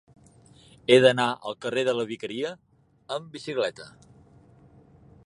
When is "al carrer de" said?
1.51-1.95